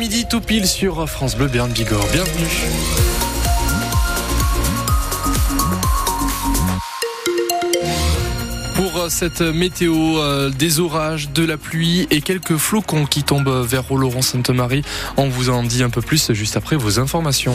[0.00, 2.06] midi tout pile sur France Bleu Berne Bigorre.
[2.10, 2.46] Bienvenue.
[8.76, 13.62] Pour euh, cette météo, euh, des orages, de la pluie et quelques flocons qui tombent
[13.62, 14.84] vers Oloron-Sainte-Marie.
[15.18, 17.54] On vous en dit un peu plus juste après vos informations.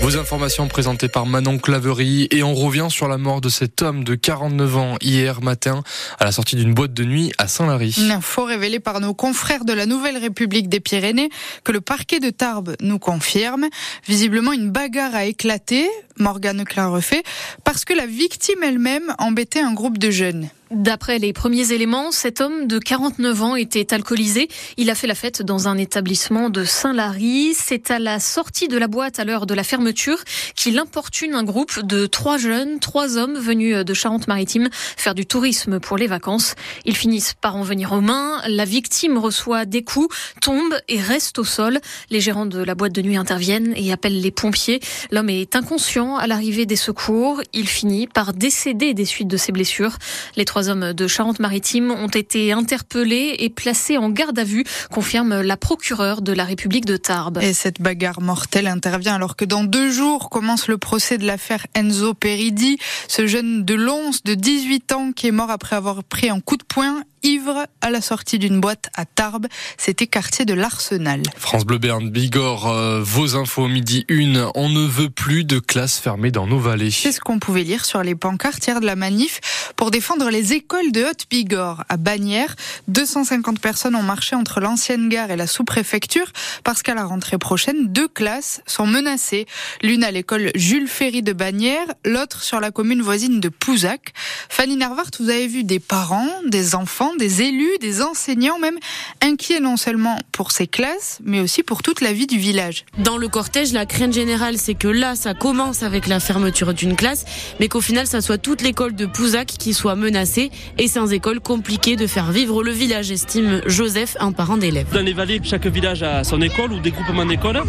[0.00, 4.02] Vos informations présentées par Manon Claverie et on revient sur la mort de cet homme
[4.02, 5.82] de 49 ans hier matin
[6.18, 7.96] à la sortie d'une boîte de nuit à Saint-Lary.
[7.98, 11.28] Une info révélée par nos confrères de la Nouvelle République des Pyrénées
[11.64, 13.66] que le parquet de Tarbes nous confirme.
[14.08, 15.86] Visiblement, une bagarre a éclaté,
[16.20, 17.22] Morgane Clarefait,
[17.64, 20.50] parce que la victime elle-même embêtait un groupe de jeunes.
[20.70, 24.46] D'après les premiers éléments, cet homme de 49 ans était alcoolisé.
[24.76, 27.54] Il a fait la fête dans un établissement de Saint-Lary.
[27.56, 30.22] C'est à la sortie de la boîte à l'heure de la fermeture
[30.54, 35.80] qu'il importune un groupe de trois jeunes, trois hommes venus de Charente-Maritime faire du tourisme
[35.80, 36.54] pour les vacances.
[36.84, 38.40] Ils finissent par en venir aux mains.
[38.46, 41.80] La victime reçoit des coups, tombe et reste au sol.
[42.10, 44.78] Les gérants de la boîte de nuit interviennent et appellent les pompiers.
[45.10, 47.42] L'homme est inconscient à l'arrivée des secours.
[47.52, 49.96] Il finit par décéder des suites de ses blessures.
[50.36, 55.40] Les trois hommes de Charente-Maritime ont été interpellés et placés en garde à vue, confirme
[55.40, 57.38] la procureure de la République de Tarbes.
[57.42, 61.66] Et cette bagarre mortelle intervient alors que dans deux jours commence le procès de l'affaire
[61.74, 66.30] Enzo Peridi, ce jeune de Lons de 18 ans qui est mort après avoir pris
[66.30, 69.46] un coup de poing ivre à la sortie d'une boîte à Tarbes.
[69.76, 71.22] C'était quartier de l'Arsenal.
[71.36, 74.46] France Bleu Berne, Bigorre, euh, vos infos midi une.
[74.54, 76.90] On ne veut plus de classes fermées dans nos vallées.
[76.90, 79.40] C'est ce qu'on pouvait lire sur les pancartes hier de la manif
[79.76, 81.84] pour défendre les écoles de Haute-Bigorre.
[81.88, 82.56] À Bagnères,
[82.88, 86.26] 250 personnes ont marché entre l'ancienne gare et la sous-préfecture
[86.64, 89.46] parce qu'à la rentrée prochaine, deux classes sont menacées.
[89.82, 94.12] L'une à l'école Jules Ferry de Bagnères, l'autre sur la commune voisine de Pouzac.
[94.48, 98.78] Fanny Narvart, vous avez vu des parents, des enfants, des élus, des enseignants même
[99.20, 102.84] inquiets non seulement pour ces classes, mais aussi pour toute la vie du village.
[102.98, 106.96] Dans le cortège, la crainte générale, c'est que là, ça commence avec la fermeture d'une
[106.96, 107.24] classe,
[107.58, 111.40] mais qu'au final, ça soit toute l'école de Pouzac qui soit menacée et sans école
[111.40, 114.86] compliqué de faire vivre le village, estime Joseph, un parent d'élève.
[114.92, 117.62] Dans les vallées, chaque village a son école ou des groupements d'écoles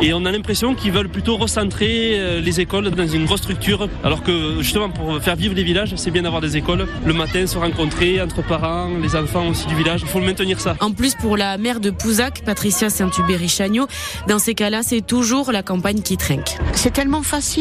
[0.00, 3.88] et on a l'impression qu'ils veulent plutôt recentrer euh, les écoles dans une grosse structure
[4.04, 6.86] alors que justement pour faire vivre les villages, c'est bien d'avoir des écoles.
[7.04, 10.60] Le matin, se rencontrer entre parents, les enfants aussi du village, il faut le maintenir
[10.60, 10.76] ça.
[10.80, 13.86] En plus, pour la maire de Pouzac, Patricia Saint-Hubert-Chagnot,
[14.28, 16.56] dans ces cas-là, c'est toujours la campagne qui trinque.
[16.74, 17.51] C'est tellement facile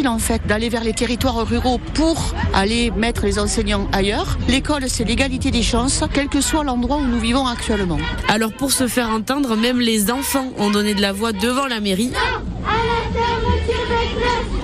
[0.47, 4.37] d'aller vers les territoires ruraux pour aller mettre les enseignants ailleurs.
[4.47, 7.97] L'école, c'est l'égalité des chances, quel que soit l'endroit où nous vivons actuellement.
[8.29, 11.81] Alors pour se faire entendre, même les enfants ont donné de la voix devant la
[11.81, 12.11] mairie.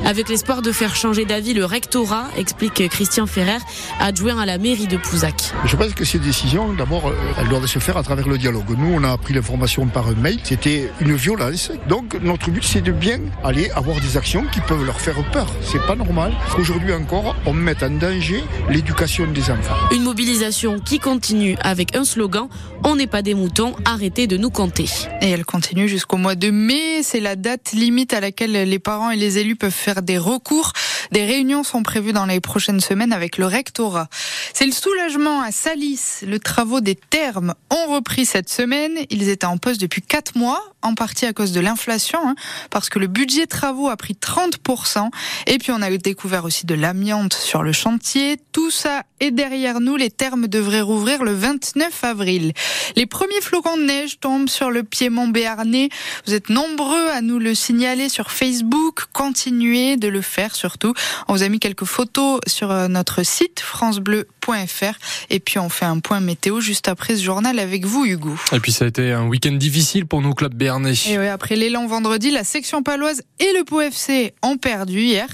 [0.07, 3.57] Avec l'espoir de faire changer d'avis le rectorat, explique Christian Ferrer,
[3.99, 5.51] adjoint à la mairie de Pouzac.
[5.65, 8.69] Je pense que ces décisions, d'abord, euh, elles doivent se faire à travers le dialogue.
[8.77, 10.39] Nous, on a appris l'information par mail.
[10.45, 11.73] C'était une violence.
[11.89, 15.47] Donc, notre but, c'est de bien aller avoir des actions qui peuvent leur faire peur.
[15.61, 19.75] C'est pas normal qu'aujourd'hui encore, on mette en danger l'éducation des enfants.
[19.91, 22.47] Une mobilisation qui continue avec un slogan
[22.85, 24.85] On n'est pas des moutons, arrêtez de nous compter.
[25.21, 27.03] Et elle continue jusqu'au mois de mai.
[27.03, 30.71] C'est la date limite à laquelle les parents et les élus peuvent faire des recours.
[31.11, 34.07] Des réunions sont prévues dans les prochaines semaines avec le rectorat.
[34.53, 35.99] C'est le soulagement à Salis.
[36.23, 38.93] Les travaux des termes ont repris cette semaine.
[39.09, 42.35] Ils étaient en pause depuis quatre mois, en partie à cause de l'inflation, hein,
[42.69, 45.09] parce que le budget travaux a pris 30%.
[45.47, 48.37] Et puis on a découvert aussi de l'amiante sur le chantier.
[48.51, 49.95] Tout ça est derrière nous.
[49.95, 52.53] Les termes devraient rouvrir le 29 avril.
[52.95, 55.89] Les premiers flocons de neige tombent sur le piémont béarnais.
[56.25, 59.05] Vous êtes nombreux à nous le signaler sur Facebook.
[59.13, 60.93] Continuez de le faire surtout.
[61.27, 64.97] On vous a mis quelques photos sur euh, notre site francebleu.fr
[65.29, 68.35] et puis on fait un point météo juste après ce journal avec vous Hugo.
[68.51, 70.93] Et puis ça a été un week-end difficile pour nos clubs béarnais.
[71.07, 75.27] Et oui, après l'élan vendredi, la section paloise et le Pau FC ont perdu hier.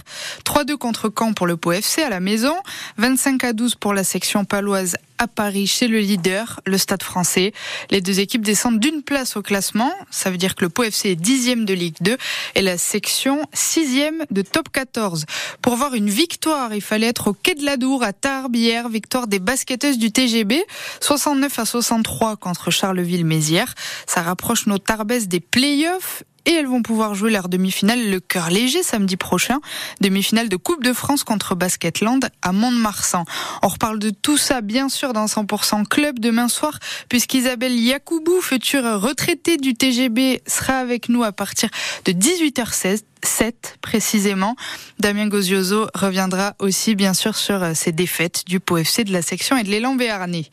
[0.46, 2.56] 3-2 contre Caen pour le Pau FC à la maison,
[2.98, 7.54] 25 à 12 pour la section paloise à Paris chez le leader, le Stade français.
[7.92, 9.94] Les deux équipes descendent d'une place au classement.
[10.12, 12.18] Ça veut dire que le Pau FC est dixième de Ligue 2
[12.56, 15.26] et la section sixième de Top 14.
[15.62, 18.90] Pour voir une victoire, il fallait être au Quai de la Dour à Tarbes hier.
[18.90, 20.62] Victoire des basketteuses du TGB.
[21.00, 23.74] 69 à 63 contre Charleville-Mézières.
[24.06, 28.50] Ça rapproche nos Tarbes des playoffs et elles vont pouvoir jouer leur demi-finale le cœur
[28.50, 29.60] léger samedi prochain,
[30.02, 33.26] demi-finale de Coupe de France contre Basketland à Mont-de-Marsan.
[33.62, 36.80] On reparle de tout ça bien sûr dans 100% Club demain soir
[37.10, 41.70] puisqu'Isabelle Yacoubou, future retraitée du TGB, sera avec nous à partir
[42.06, 44.56] de 18h16 7 précisément.
[45.00, 49.64] Damien Gozioso reviendra aussi bien sûr sur ces défaites du POFC de la section et
[49.64, 50.46] de l'élan Béarnais.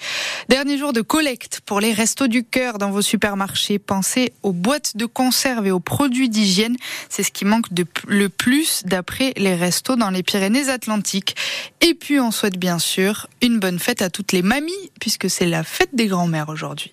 [0.49, 3.78] Dernier jour de collecte pour les restos du cœur dans vos supermarchés.
[3.78, 6.76] Pensez aux boîtes de conserve et aux produits d'hygiène.
[7.08, 7.67] C'est ce qui manque
[8.06, 11.37] le plus d'après les restos dans les Pyrénées-Atlantiques.
[11.81, 15.46] Et puis on souhaite bien sûr une bonne fête à toutes les mamies puisque c'est
[15.46, 16.93] la fête des grands-mères aujourd'hui.